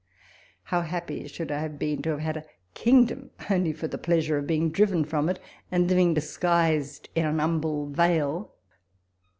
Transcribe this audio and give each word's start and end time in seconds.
How 0.63 0.81
happy 0.81 1.27
should 1.27 1.51
I 1.51 1.59
have 1.59 1.77
been 1.77 2.01
to 2.01 2.09
have 2.09 2.21
had 2.21 2.37
a 2.37 2.45
kingdom 2.73 3.29
only 3.51 3.71
for 3.71 3.87
the 3.87 3.99
pleasure 3.99 4.39
of 4.39 4.47
being 4.47 4.71
driven 4.71 5.05
from 5.05 5.29
it, 5.29 5.39
and 5.71 5.87
living 5.87 6.15
disguised 6.15 7.09
in 7.13 7.23
an 7.27 7.37
hum 7.37 7.61
ble 7.61 7.85
vale 7.85 8.51